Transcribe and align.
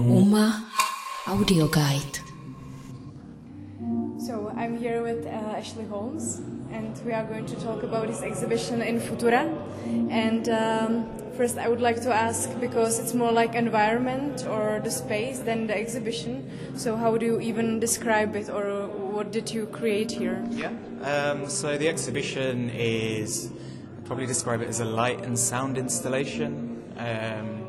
Uma 0.00 0.64
Audio 1.26 1.68
Guide. 1.68 2.18
So 4.18 4.52
I'm 4.56 4.76
here 4.76 5.02
with 5.02 5.26
uh, 5.26 5.56
Ashley 5.56 5.84
Holmes, 5.84 6.40
and 6.72 6.98
we 7.04 7.12
are 7.12 7.24
going 7.24 7.46
to 7.46 7.56
talk 7.56 7.82
about 7.82 8.08
his 8.08 8.22
exhibition 8.22 8.82
in 8.82 9.00
Futura. 9.00 9.46
And 10.10 10.48
um, 10.48 11.06
first, 11.36 11.58
I 11.58 11.68
would 11.68 11.80
like 11.80 12.02
to 12.02 12.12
ask 12.12 12.48
because 12.60 12.98
it's 12.98 13.14
more 13.14 13.30
like 13.30 13.54
environment 13.54 14.46
or 14.46 14.80
the 14.82 14.90
space 14.90 15.38
than 15.40 15.66
the 15.66 15.76
exhibition. 15.76 16.50
So 16.76 16.96
how 16.96 17.16
do 17.16 17.26
you 17.26 17.40
even 17.40 17.78
describe 17.80 18.34
it, 18.36 18.48
or 18.50 18.86
what 18.88 19.30
did 19.30 19.52
you 19.52 19.66
create 19.66 20.10
here? 20.10 20.44
Yeah. 20.50 20.72
Um, 21.02 21.48
so 21.48 21.78
the 21.78 21.88
exhibition 21.88 22.70
is, 22.70 23.50
I'd 23.98 24.06
probably 24.06 24.26
describe 24.26 24.60
it 24.62 24.68
as 24.68 24.80
a 24.80 24.84
light 24.84 25.22
and 25.24 25.38
sound 25.38 25.78
installation, 25.78 26.82
um, 26.96 27.63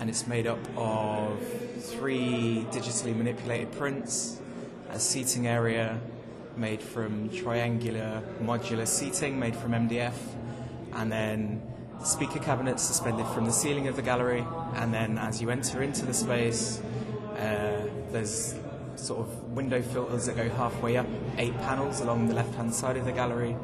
and 0.00 0.08
it's 0.08 0.26
made 0.26 0.46
up 0.46 0.58
of 0.76 1.38
three 1.78 2.66
digitally 2.70 3.14
manipulated 3.14 3.70
prints, 3.72 4.40
a 4.90 4.98
seating 4.98 5.46
area 5.46 6.00
made 6.56 6.82
from 6.82 7.28
triangular 7.30 8.22
modular 8.42 8.86
seating 8.86 9.38
made 9.38 9.54
from 9.54 9.72
MDF, 9.72 10.16
and 10.94 11.12
then 11.12 11.62
speaker 12.02 12.38
cabinets 12.38 12.82
suspended 12.82 13.26
from 13.28 13.44
the 13.44 13.52
ceiling 13.52 13.88
of 13.88 13.96
the 13.96 14.02
gallery. 14.02 14.44
And 14.74 14.92
then 14.92 15.18
as 15.18 15.40
you 15.42 15.50
enter 15.50 15.82
into 15.82 16.06
the 16.06 16.14
space, 16.14 16.80
uh, 17.36 17.86
there's 18.10 18.54
sort 18.96 19.20
of 19.20 19.52
window 19.52 19.82
filters 19.82 20.26
that 20.26 20.36
go 20.36 20.48
halfway 20.48 20.96
up, 20.96 21.06
eight 21.36 21.56
panels 21.58 22.00
along 22.00 22.28
the 22.28 22.34
left 22.34 22.54
hand 22.54 22.74
side 22.74 22.96
of 22.96 23.04
the 23.04 23.12
gallery, 23.12 23.54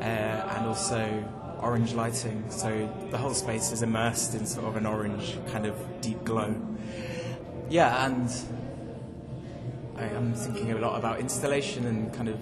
uh, 0.00 0.02
and 0.02 0.66
also 0.66 1.24
orange 1.60 1.94
lighting. 1.94 2.44
So 2.50 2.92
the 3.10 3.18
whole 3.18 3.34
space 3.34 3.72
is 3.72 3.82
immersed 3.82 4.34
in 4.34 4.46
sort 4.46 4.66
of 4.66 4.76
an 4.76 4.86
orange 4.86 5.38
kind 5.50 5.66
of 5.66 5.76
deep 6.00 6.24
glow. 6.24 6.54
Yeah, 7.68 8.06
and 8.06 8.30
I 9.96 10.04
am 10.04 10.34
thinking 10.34 10.72
a 10.72 10.78
lot 10.78 10.98
about 10.98 11.20
installation 11.20 11.86
and 11.86 12.12
kind 12.14 12.28
of 12.28 12.38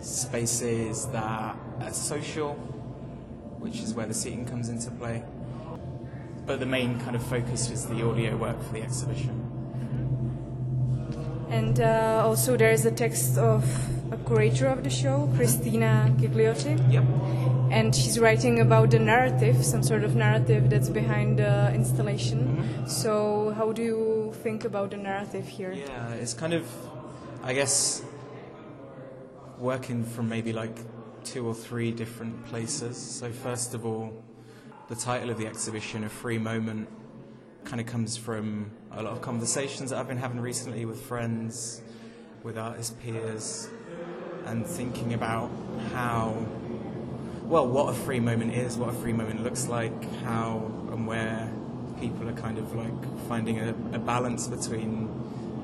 spaces 0.00 1.06
that 1.06 1.56
are 1.80 1.92
social, 1.92 2.54
which 3.58 3.80
is 3.80 3.94
where 3.94 4.06
the 4.06 4.14
seating 4.14 4.44
comes 4.46 4.68
into 4.68 4.90
play. 4.90 5.24
But 6.44 6.60
the 6.60 6.66
main 6.66 7.00
kind 7.00 7.16
of 7.16 7.22
focus 7.22 7.70
is 7.70 7.86
the 7.86 8.06
audio 8.06 8.36
work 8.36 8.62
for 8.62 8.74
the 8.74 8.82
exhibition. 8.82 9.38
And 11.50 11.80
uh, 11.80 12.22
also 12.24 12.56
there 12.56 12.72
is 12.72 12.86
a 12.86 12.90
text 12.90 13.38
of 13.38 13.64
a 14.10 14.16
curator 14.16 14.66
of 14.66 14.82
the 14.84 14.90
show, 14.90 15.30
Christina 15.36 16.12
Gigliotti. 16.18 16.92
Yep. 16.92 17.04
And 17.72 17.94
she's 17.94 18.18
writing 18.18 18.60
about 18.60 18.90
the 18.90 18.98
narrative, 18.98 19.64
some 19.64 19.82
sort 19.82 20.04
of 20.04 20.14
narrative 20.14 20.68
that's 20.68 20.90
behind 20.90 21.38
the 21.38 21.72
installation. 21.72 22.40
Mm-hmm. 22.40 22.86
So, 22.86 23.54
how 23.56 23.72
do 23.72 23.82
you 23.82 24.34
think 24.42 24.66
about 24.66 24.90
the 24.90 24.98
narrative 24.98 25.48
here? 25.48 25.72
Yeah, 25.72 26.10
it's 26.10 26.34
kind 26.34 26.52
of, 26.52 26.66
I 27.42 27.54
guess, 27.54 28.02
working 29.58 30.04
from 30.04 30.28
maybe 30.28 30.52
like 30.52 30.76
two 31.24 31.46
or 31.46 31.54
three 31.54 31.90
different 31.90 32.44
places. 32.44 32.98
So, 32.98 33.32
first 33.32 33.72
of 33.72 33.86
all, 33.86 34.22
the 34.88 34.94
title 34.94 35.30
of 35.30 35.38
the 35.38 35.46
exhibition, 35.46 36.04
A 36.04 36.10
Free 36.10 36.38
Moment, 36.38 36.88
kind 37.64 37.80
of 37.80 37.86
comes 37.86 38.18
from 38.18 38.70
a 38.90 39.02
lot 39.02 39.12
of 39.12 39.22
conversations 39.22 39.90
that 39.90 39.98
I've 39.98 40.08
been 40.08 40.18
having 40.18 40.40
recently 40.40 40.84
with 40.84 41.00
friends, 41.00 41.80
with 42.42 42.58
artist 42.58 43.00
peers, 43.00 43.70
and 44.44 44.66
thinking 44.66 45.14
about 45.14 45.50
how, 45.92 46.36
well, 47.52 47.68
what 47.68 47.90
a 47.90 47.92
free 47.92 48.18
moment 48.18 48.54
is, 48.54 48.78
what 48.78 48.88
a 48.88 48.94
free 48.94 49.12
moment 49.12 49.44
looks 49.44 49.66
like, 49.68 50.10
how 50.22 50.72
and 50.90 51.06
where 51.06 51.52
people 52.00 52.26
are 52.26 52.32
kind 52.32 52.56
of 52.56 52.74
like 52.74 53.28
finding 53.28 53.60
a, 53.60 53.74
a 53.92 53.98
balance 53.98 54.48
between 54.48 55.06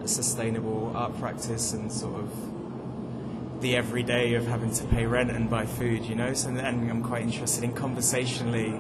a 0.05 0.07
sustainable 0.07 0.93
art 0.95 1.19
practice 1.19 1.73
and 1.73 1.91
sort 1.91 2.21
of 2.21 3.63
the 3.63 3.75
everyday 3.75 4.35
of 4.35 4.47
having 4.47 4.71
to 4.71 4.85
pay 4.85 5.07
rent 5.07 5.31
and 5.31 5.49
buy 5.49 5.65
food, 5.65 6.05
you 6.05 6.15
know. 6.15 6.35
So, 6.35 6.51
and 6.51 6.61
I'm 6.61 7.03
quite 7.03 7.23
interested 7.23 7.65
in 7.65 7.73
conversationally 7.73 8.79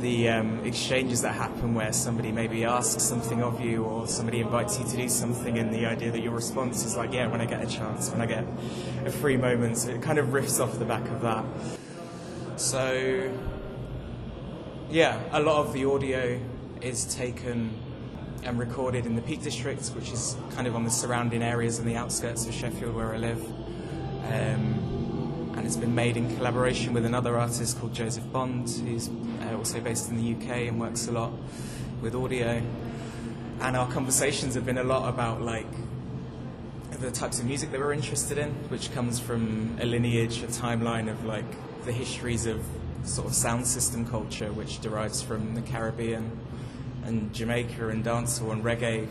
the 0.00 0.28
um, 0.28 0.64
exchanges 0.64 1.22
that 1.22 1.34
happen 1.34 1.74
where 1.74 1.92
somebody 1.92 2.30
maybe 2.30 2.64
asks 2.64 3.02
something 3.02 3.42
of 3.42 3.60
you 3.60 3.84
or 3.84 4.06
somebody 4.06 4.40
invites 4.40 4.78
you 4.78 4.86
to 4.86 4.96
do 4.96 5.08
something, 5.08 5.58
and 5.58 5.72
the 5.74 5.86
idea 5.86 6.10
that 6.10 6.20
your 6.20 6.34
response 6.34 6.84
is 6.84 6.96
like, 6.96 7.12
yeah, 7.12 7.26
when 7.26 7.40
I 7.40 7.46
get 7.46 7.62
a 7.62 7.66
chance, 7.66 8.10
when 8.10 8.20
I 8.20 8.26
get 8.26 8.44
a 9.04 9.10
free 9.10 9.36
moment. 9.36 9.78
So 9.78 9.90
it 9.90 10.02
kind 10.02 10.18
of 10.18 10.28
riffs 10.28 10.60
off 10.60 10.78
the 10.78 10.84
back 10.84 11.06
of 11.08 11.20
that. 11.22 11.44
So, 12.56 13.32
yeah, 14.90 15.20
a 15.32 15.40
lot 15.40 15.66
of 15.66 15.72
the 15.72 15.84
audio 15.84 16.40
is 16.80 17.04
taken 17.14 17.70
and 18.44 18.58
recorded 18.58 19.04
in 19.04 19.16
the 19.16 19.22
Peak 19.22 19.42
District, 19.42 19.84
which 19.88 20.10
is 20.10 20.36
kind 20.54 20.66
of 20.66 20.76
on 20.76 20.84
the 20.84 20.90
surrounding 20.90 21.42
areas 21.42 21.78
and 21.78 21.88
the 21.88 21.96
outskirts 21.96 22.46
of 22.46 22.54
Sheffield 22.54 22.94
where 22.94 23.14
I 23.14 23.16
live. 23.16 23.44
Um, 24.30 24.97
and 25.58 25.66
it's 25.66 25.76
been 25.76 25.94
made 25.94 26.16
in 26.16 26.36
collaboration 26.36 26.94
with 26.94 27.04
another 27.04 27.36
artist 27.36 27.80
called 27.80 27.92
Joseph 27.92 28.22
Bond, 28.30 28.70
who's 28.70 29.08
uh, 29.42 29.56
also 29.56 29.80
based 29.80 30.08
in 30.08 30.16
the 30.16 30.34
UK 30.36 30.68
and 30.68 30.78
works 30.78 31.08
a 31.08 31.12
lot 31.12 31.32
with 32.00 32.14
audio. 32.14 32.62
And 33.60 33.76
our 33.76 33.90
conversations 33.90 34.54
have 34.54 34.64
been 34.64 34.78
a 34.78 34.84
lot 34.84 35.08
about 35.08 35.42
like 35.42 35.66
the 37.00 37.10
types 37.10 37.40
of 37.40 37.46
music 37.46 37.72
that 37.72 37.80
we're 37.80 37.92
interested 37.92 38.38
in, 38.38 38.50
which 38.68 38.92
comes 38.92 39.18
from 39.18 39.76
a 39.80 39.84
lineage, 39.84 40.44
a 40.44 40.46
timeline 40.46 41.10
of 41.10 41.24
like 41.24 41.44
the 41.84 41.92
histories 41.92 42.46
of 42.46 42.64
sort 43.02 43.26
of 43.26 43.34
sound 43.34 43.66
system 43.66 44.06
culture, 44.06 44.52
which 44.52 44.80
derives 44.80 45.22
from 45.22 45.56
the 45.56 45.62
Caribbean 45.62 46.38
and 47.04 47.34
Jamaica 47.34 47.88
and 47.88 48.04
dancehall 48.04 48.52
and 48.52 48.62
reggae. 48.62 49.08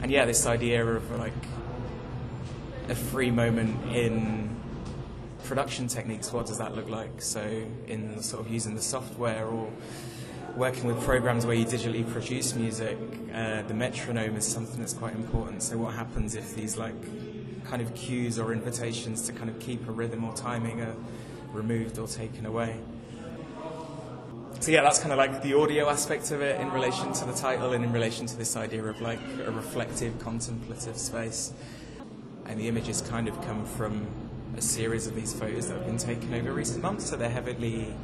And 0.00 0.10
yeah, 0.10 0.24
this 0.24 0.46
idea 0.46 0.86
of 0.86 1.10
like 1.18 1.34
a 2.88 2.94
free 2.94 3.30
moment 3.30 3.94
in 3.94 4.57
production 5.44 5.88
techniques, 5.88 6.32
what 6.32 6.46
does 6.46 6.58
that 6.58 6.74
look 6.74 6.88
like? 6.88 7.22
So, 7.22 7.40
in 7.86 8.22
sort 8.22 8.44
of 8.44 8.52
using 8.52 8.74
the 8.74 8.82
software 8.82 9.46
or 9.46 9.70
working 10.56 10.84
with 10.84 11.00
programs 11.04 11.46
where 11.46 11.54
you 11.54 11.64
digitally 11.64 12.10
produce 12.10 12.54
music, 12.54 12.98
uh, 13.32 13.62
the 13.62 13.74
metronome 13.74 14.36
is 14.36 14.46
something 14.46 14.80
that's 14.80 14.94
quite 14.94 15.14
important. 15.14 15.62
So, 15.62 15.78
what 15.78 15.94
happens 15.94 16.34
if 16.34 16.54
these 16.54 16.76
like 16.76 16.94
kind 17.64 17.82
of 17.82 17.94
cues 17.94 18.38
or 18.38 18.52
invitations 18.52 19.22
to 19.26 19.32
kind 19.32 19.50
of 19.50 19.58
keep 19.58 19.86
a 19.88 19.92
rhythm 19.92 20.24
or 20.24 20.34
timing 20.34 20.80
are 20.80 20.94
removed 21.52 21.98
or 21.98 22.06
taken 22.06 22.46
away? 22.46 22.80
So 24.60 24.72
yeah, 24.72 24.82
that's 24.82 24.98
kind 24.98 25.12
of 25.12 25.18
like 25.18 25.42
the 25.42 25.54
audio 25.54 25.88
aspect 25.88 26.32
of 26.32 26.42
it 26.42 26.60
in 26.60 26.72
relation 26.72 27.12
to 27.12 27.24
the 27.24 27.32
title 27.32 27.74
and 27.74 27.84
in 27.84 27.92
relation 27.92 28.26
to 28.26 28.36
this 28.36 28.56
idea 28.56 28.82
of 28.82 29.00
like 29.00 29.20
a 29.46 29.52
reflective, 29.52 30.18
contemplative 30.18 30.98
space. 30.98 31.52
And 32.44 32.58
the 32.58 32.66
images 32.66 33.00
kind 33.00 33.28
of 33.28 33.40
come 33.42 33.64
from 33.64 34.08
a 34.58 34.60
series 34.60 35.06
of 35.06 35.14
these 35.14 35.32
photos 35.32 35.68
that 35.68 35.74
have 35.74 35.86
been 35.86 35.96
taken 35.96 36.34
over 36.34 36.52
recent 36.52 36.82
months. 36.82 37.08
So 37.08 37.16
they're 37.16 37.30
heavily, 37.30 37.94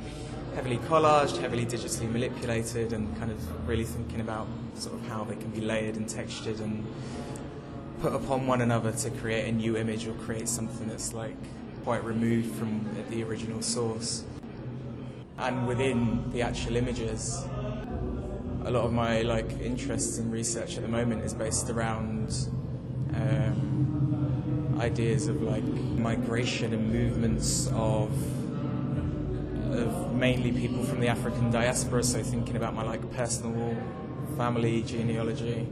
heavily 0.55 0.79
collaged, 0.79 1.37
heavily 1.39 1.67
digitally 1.67 2.09
manipulated, 2.09 2.93
and 2.93 3.15
kind 3.19 3.33
of 3.33 3.69
really 3.69 3.83
thinking 3.83 4.21
about 4.21 4.47
sort 4.77 4.95
of 4.95 5.05
how 5.09 5.25
they 5.25 5.35
can 5.35 5.51
be 5.51 5.61
layered 5.61 5.97
and 5.97 6.09
textured 6.09 6.61
and 6.61 6.87
put 8.01 8.15
upon 8.15 8.47
one 8.47 8.61
another 8.61 8.93
to 8.93 9.11
create 9.11 9.49
a 9.49 9.53
new 9.53 9.77
image 9.77 10.07
or 10.07 10.13
create 10.13 10.49
something 10.49 10.87
that's 10.87 11.13
like 11.13 11.37
quite 11.83 12.05
removed 12.05 12.55
from 12.55 12.89
the 13.11 13.25
original 13.25 13.61
source. 13.61 14.23
And 15.39 15.67
within 15.67 16.31
the 16.31 16.43
actual 16.43 16.77
images, 16.77 17.45
a 18.65 18.71
lot 18.71 18.85
of 18.85 18.93
my 18.93 19.23
like 19.23 19.51
interests 19.61 20.19
and 20.19 20.33
research 20.33 20.77
at 20.77 20.83
the 20.85 20.89
moment 20.89 21.25
is 21.25 21.35
based 21.35 21.69
around 21.69 22.33
um, 23.13 23.74
ideas 24.85 25.29
of 25.29 25.43
like 25.43 25.65
migration 25.65 26.73
and 26.75 26.93
movements 26.93 27.69
of 27.69 28.11
of 29.75 30.15
mainly 30.15 30.53
people 30.53 30.85
from 30.85 31.01
the 31.01 31.09
African 31.09 31.51
diaspora. 31.51 32.05
So 32.05 32.23
thinking 32.23 32.57
about 32.57 32.75
my 32.75 32.85
like 32.85 33.03
personal 33.13 33.77
family 34.37 34.83
genealogy 34.83 35.67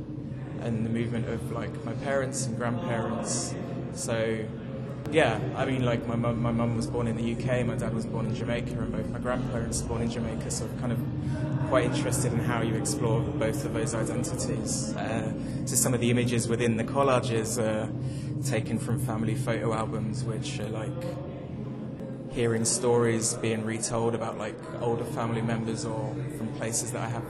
and 0.60 0.84
the 0.86 0.90
movement 0.90 1.28
of 1.28 1.52
like 1.52 1.72
my 1.84 1.92
parents 1.92 2.46
and 2.46 2.56
grandparents. 2.56 3.54
So 3.92 4.44
yeah, 5.10 5.40
I 5.56 5.64
mean, 5.66 5.84
like 5.84 6.06
my 6.06 6.16
mum, 6.16 6.40
my 6.40 6.52
mum 6.52 6.76
was 6.76 6.86
born 6.86 7.06
in 7.06 7.16
the 7.16 7.32
UK, 7.32 7.66
my 7.66 7.76
dad 7.76 7.94
was 7.94 8.06
born 8.06 8.26
in 8.26 8.34
Jamaica, 8.34 8.72
and 8.72 8.92
both 8.92 9.08
my 9.08 9.18
grandparents 9.18 9.82
were 9.82 9.88
born 9.88 10.02
in 10.02 10.10
Jamaica. 10.10 10.50
So 10.50 10.64
I'm 10.64 10.78
kind 10.78 10.92
of 10.92 11.68
quite 11.68 11.84
interested 11.84 12.32
in 12.32 12.38
how 12.38 12.62
you 12.62 12.74
explore 12.74 13.20
both 13.20 13.64
of 13.64 13.74
those 13.74 13.94
identities. 13.94 14.94
Uh, 14.94 15.32
so 15.64 15.74
some 15.74 15.94
of 15.94 16.00
the 16.00 16.10
images 16.10 16.48
within 16.48 16.76
the 16.76 16.84
collages 16.84 17.58
are 17.58 17.90
taken 18.44 18.78
from 18.78 18.98
family 18.98 19.34
photo 19.34 19.72
albums, 19.72 20.24
which 20.24 20.60
are 20.60 20.68
like 20.68 20.90
hearing 22.32 22.64
stories 22.64 23.34
being 23.34 23.64
retold 23.64 24.14
about 24.14 24.38
like 24.38 24.56
older 24.80 25.04
family 25.04 25.42
members 25.42 25.84
or 25.84 26.14
from 26.38 26.48
places 26.54 26.90
that 26.92 27.02
I 27.02 27.08
have 27.08 27.24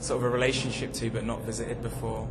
sort 0.00 0.18
of 0.18 0.24
a 0.24 0.30
relationship 0.30 0.92
to 0.94 1.10
but 1.10 1.24
not 1.24 1.42
visited 1.42 1.82
before. 1.82 2.28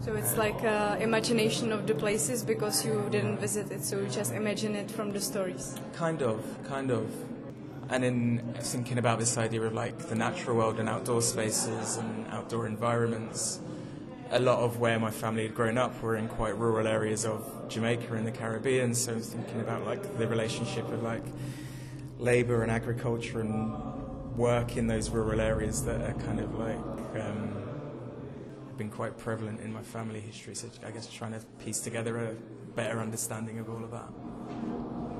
So 0.00 0.14
it's 0.14 0.38
like 0.38 0.64
uh, 0.64 0.96
imagination 0.98 1.72
of 1.72 1.86
the 1.86 1.94
places 1.94 2.42
because 2.42 2.86
you 2.86 3.06
didn't 3.10 3.36
visit 3.36 3.70
it, 3.70 3.84
so 3.84 4.00
you 4.00 4.08
just 4.08 4.32
imagine 4.32 4.74
it 4.74 4.90
from 4.90 5.12
the 5.12 5.20
stories. 5.20 5.76
Kind 5.92 6.22
of, 6.22 6.42
kind 6.66 6.90
of. 6.90 7.06
And 7.90 8.02
in 8.04 8.54
thinking 8.60 8.96
about 8.96 9.18
this 9.18 9.36
idea 9.36 9.60
of 9.60 9.74
like 9.74 9.98
the 9.98 10.14
natural 10.14 10.56
world 10.56 10.80
and 10.80 10.88
outdoor 10.88 11.20
spaces 11.20 11.98
and 11.98 12.26
outdoor 12.28 12.66
environments, 12.66 13.60
a 14.30 14.40
lot 14.40 14.60
of 14.60 14.78
where 14.78 14.98
my 14.98 15.10
family 15.10 15.42
had 15.42 15.54
grown 15.54 15.76
up 15.76 16.00
were 16.00 16.16
in 16.16 16.28
quite 16.28 16.56
rural 16.56 16.86
areas 16.86 17.26
of 17.26 17.68
Jamaica 17.68 18.14
in 18.14 18.24
the 18.24 18.32
Caribbean. 18.32 18.94
So 18.94 19.12
I 19.12 19.16
was 19.16 19.28
thinking 19.28 19.60
about 19.60 19.84
like 19.84 20.16
the 20.16 20.26
relationship 20.26 20.88
of 20.90 21.02
like 21.02 21.24
labour 22.18 22.62
and 22.62 22.72
agriculture 22.72 23.40
and 23.40 23.74
work 24.34 24.78
in 24.78 24.86
those 24.86 25.10
rural 25.10 25.42
areas 25.42 25.84
that 25.84 26.00
are 26.00 26.14
kind 26.24 26.40
of 26.40 26.54
like 26.58 27.22
um, 27.22 27.59
been 28.80 28.90
quite 28.90 29.18
prevalent 29.18 29.60
in 29.60 29.70
my 29.70 29.82
family 29.82 30.20
history. 30.20 30.54
So 30.54 30.66
I 30.86 30.90
guess 30.90 31.06
trying 31.06 31.34
to 31.38 31.40
piece 31.62 31.80
together 31.80 32.16
a 32.16 32.32
better 32.74 32.98
understanding 32.98 33.58
of 33.58 33.68
all 33.68 33.84
of 33.84 33.90
that. 33.90 34.10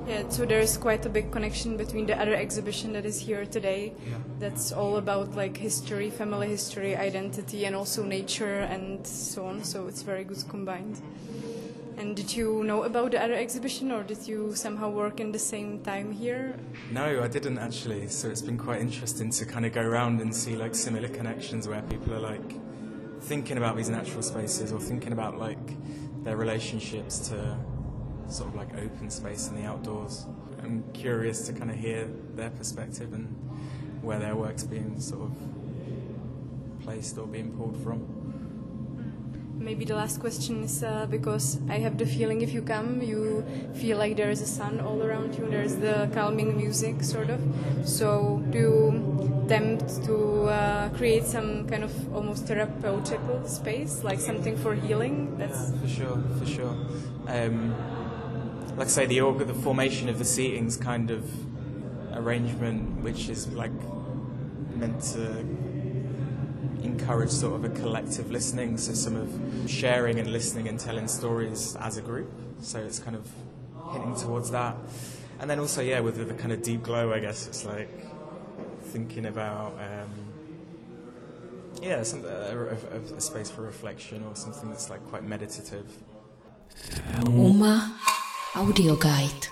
Yeah, 0.07 0.27
so 0.29 0.45
there's 0.45 0.77
quite 0.77 1.05
a 1.05 1.09
big 1.09 1.31
connection 1.31 1.77
between 1.77 2.07
the 2.07 2.19
other 2.19 2.33
exhibition 2.33 2.91
that 2.93 3.05
is 3.05 3.19
here 3.19 3.45
today. 3.45 3.93
Yeah. 4.09 4.17
That's 4.39 4.71
all 4.71 4.97
about 4.97 5.35
like 5.35 5.55
history, 5.55 6.09
family 6.09 6.47
history, 6.47 6.95
identity, 6.95 7.65
and 7.65 7.75
also 7.75 8.03
nature 8.03 8.61
and 8.75 9.05
so 9.05 9.45
on. 9.45 9.63
So 9.63 9.87
it's 9.87 10.01
very 10.01 10.23
good 10.23 10.43
combined. 10.49 10.99
And 11.99 12.15
did 12.15 12.35
you 12.35 12.63
know 12.63 12.81
about 12.81 13.11
the 13.11 13.23
other 13.23 13.35
exhibition, 13.35 13.91
or 13.91 14.01
did 14.01 14.27
you 14.27 14.55
somehow 14.55 14.89
work 14.89 15.19
in 15.19 15.31
the 15.31 15.43
same 15.53 15.83
time 15.83 16.11
here? 16.11 16.55
No, 16.91 17.21
I 17.21 17.27
didn't 17.27 17.59
actually. 17.59 18.07
So 18.07 18.27
it's 18.27 18.41
been 18.41 18.57
quite 18.57 18.81
interesting 18.81 19.29
to 19.29 19.45
kind 19.45 19.67
of 19.67 19.73
go 19.73 19.81
around 19.81 20.19
and 20.19 20.35
see 20.35 20.55
like 20.55 20.73
similar 20.73 21.09
connections 21.09 21.67
where 21.67 21.83
people 21.83 22.15
are 22.15 22.25
like 22.33 22.55
thinking 23.21 23.57
about 23.57 23.77
these 23.77 23.89
natural 23.89 24.21
spaces 24.21 24.71
or 24.71 24.79
thinking 24.79 25.13
about 25.13 25.37
like 25.37 25.57
their 26.23 26.37
relationships 26.37 27.29
to 27.29 27.57
sort 28.27 28.49
of 28.49 28.55
like 28.55 28.73
open 28.77 29.09
space 29.09 29.47
and 29.47 29.57
the 29.57 29.63
outdoors. 29.63 30.25
I'm 30.63 30.83
curious 30.93 31.47
to 31.47 31.53
kind 31.53 31.71
of 31.71 31.77
hear 31.77 32.07
their 32.35 32.49
perspective 32.49 33.13
and 33.13 33.27
where 34.01 34.19
their 34.19 34.35
work's 34.35 34.63
being 34.63 34.99
sort 34.99 35.23
of 35.23 36.83
placed 36.83 37.17
or 37.17 37.27
being 37.27 37.51
pulled 37.51 37.77
from. 37.83 38.20
Maybe 39.71 39.85
the 39.85 39.95
last 39.95 40.19
question 40.19 40.65
is 40.65 40.83
uh, 40.83 41.07
because 41.09 41.57
I 41.69 41.79
have 41.79 41.97
the 41.97 42.05
feeling 42.05 42.41
if 42.41 42.51
you 42.51 42.61
come, 42.61 43.01
you 43.01 43.45
feel 43.73 43.97
like 43.97 44.17
there 44.17 44.29
is 44.29 44.41
a 44.41 44.45
sun 44.45 44.81
all 44.81 45.01
around 45.01 45.35
you, 45.35 45.49
there's 45.49 45.77
the 45.77 46.09
calming 46.13 46.57
music, 46.57 47.01
sort 47.01 47.29
of. 47.29 47.39
So, 47.85 48.43
do 48.49 48.57
you 48.59 49.43
attempt 49.45 50.03
to 50.07 50.49
uh, 50.49 50.89
create 50.89 51.23
some 51.23 51.69
kind 51.69 51.85
of 51.85 52.13
almost 52.13 52.47
therapeutical 52.47 53.47
space, 53.47 54.03
like 54.03 54.19
something 54.19 54.57
for 54.57 54.75
healing? 54.75 55.37
That's 55.37 55.71
yeah, 55.71 55.79
for 55.79 55.87
sure, 55.87 56.23
for 56.37 56.45
sure. 56.45 56.75
Um, 57.27 57.73
like 58.75 58.87
I 58.87 58.91
say, 58.91 59.05
the 59.05 59.21
org- 59.21 59.47
the 59.47 59.53
formation 59.53 60.09
of 60.09 60.19
the 60.19 60.25
seating's 60.25 60.75
kind 60.75 61.11
of 61.11 61.23
arrangement, 62.11 62.99
which 63.03 63.29
is 63.29 63.47
like 63.53 63.71
meant 64.75 65.01
to 65.13 65.45
encourage 66.83 67.29
sort 67.29 67.55
of 67.55 67.65
a 67.65 67.69
collective 67.69 68.31
listening, 68.31 68.77
so 68.77 68.93
some 68.93 69.15
of 69.15 69.69
sharing 69.69 70.19
and 70.19 70.31
listening 70.31 70.67
and 70.67 70.79
telling 70.79 71.07
stories 71.07 71.75
as 71.79 71.97
a 71.97 72.01
group. 72.01 72.31
So 72.61 72.79
it's 72.79 72.99
kind 72.99 73.15
of 73.15 73.27
hinting 73.91 74.15
towards 74.15 74.51
that. 74.51 74.75
And 75.39 75.49
then 75.49 75.59
also, 75.59 75.81
yeah, 75.81 75.99
with 75.99 76.17
the, 76.17 76.25
the 76.25 76.33
kind 76.33 76.51
of 76.51 76.61
deep 76.61 76.83
glow, 76.83 77.13
I 77.13 77.19
guess 77.19 77.47
it's 77.47 77.65
like 77.65 77.89
thinking 78.85 79.25
about, 79.25 79.73
um, 79.79 80.09
yeah, 81.81 82.03
some, 82.03 82.23
a, 82.25 82.77
a, 82.93 83.15
a 83.15 83.21
space 83.21 83.49
for 83.49 83.63
reflection 83.63 84.23
or 84.23 84.35
something 84.35 84.69
that's 84.69 84.89
like 84.89 85.03
quite 85.07 85.23
meditative. 85.23 85.91
Uma 87.25 87.97
Audio 88.55 88.95
Guide. 88.95 89.47